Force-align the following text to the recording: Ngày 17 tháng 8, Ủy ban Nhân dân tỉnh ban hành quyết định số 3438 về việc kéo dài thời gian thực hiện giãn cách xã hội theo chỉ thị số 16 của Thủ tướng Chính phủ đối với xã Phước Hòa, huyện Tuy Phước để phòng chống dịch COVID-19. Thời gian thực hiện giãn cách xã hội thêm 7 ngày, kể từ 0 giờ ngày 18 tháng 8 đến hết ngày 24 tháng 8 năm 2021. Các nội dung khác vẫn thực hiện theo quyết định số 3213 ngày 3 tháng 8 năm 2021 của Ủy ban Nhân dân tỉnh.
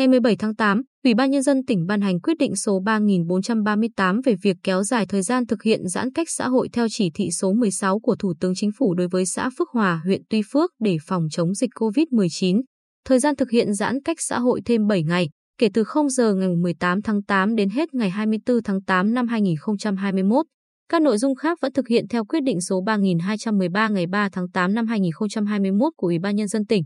Ngày 0.00 0.08
17 0.08 0.36
tháng 0.36 0.54
8, 0.54 0.82
Ủy 1.04 1.14
ban 1.14 1.30
Nhân 1.30 1.42
dân 1.42 1.64
tỉnh 1.66 1.86
ban 1.86 2.00
hành 2.00 2.20
quyết 2.20 2.38
định 2.38 2.56
số 2.56 2.80
3438 2.84 4.20
về 4.24 4.34
việc 4.42 4.56
kéo 4.62 4.82
dài 4.82 5.06
thời 5.06 5.22
gian 5.22 5.46
thực 5.46 5.62
hiện 5.62 5.88
giãn 5.88 6.12
cách 6.12 6.26
xã 6.30 6.48
hội 6.48 6.68
theo 6.72 6.86
chỉ 6.90 7.10
thị 7.14 7.30
số 7.30 7.52
16 7.52 8.00
của 8.00 8.16
Thủ 8.16 8.34
tướng 8.40 8.54
Chính 8.54 8.70
phủ 8.78 8.94
đối 8.94 9.08
với 9.08 9.26
xã 9.26 9.50
Phước 9.58 9.68
Hòa, 9.70 10.00
huyện 10.04 10.22
Tuy 10.30 10.42
Phước 10.52 10.70
để 10.78 10.96
phòng 11.06 11.26
chống 11.30 11.54
dịch 11.54 11.70
COVID-19. 11.74 12.60
Thời 13.04 13.18
gian 13.18 13.36
thực 13.36 13.50
hiện 13.50 13.74
giãn 13.74 14.02
cách 14.02 14.16
xã 14.20 14.38
hội 14.38 14.60
thêm 14.64 14.86
7 14.86 15.02
ngày, 15.02 15.28
kể 15.58 15.68
từ 15.74 15.84
0 15.84 16.08
giờ 16.08 16.34
ngày 16.34 16.48
18 16.48 17.02
tháng 17.02 17.22
8 17.22 17.56
đến 17.56 17.70
hết 17.70 17.94
ngày 17.94 18.10
24 18.10 18.62
tháng 18.62 18.82
8 18.82 19.14
năm 19.14 19.28
2021. 19.28 20.46
Các 20.88 21.02
nội 21.02 21.18
dung 21.18 21.34
khác 21.34 21.58
vẫn 21.62 21.72
thực 21.72 21.88
hiện 21.88 22.08
theo 22.08 22.24
quyết 22.24 22.40
định 22.42 22.60
số 22.60 22.80
3213 22.86 23.88
ngày 23.88 24.06
3 24.06 24.28
tháng 24.32 24.50
8 24.50 24.74
năm 24.74 24.86
2021 24.86 25.92
của 25.96 26.06
Ủy 26.06 26.18
ban 26.18 26.36
Nhân 26.36 26.48
dân 26.48 26.66
tỉnh. 26.66 26.84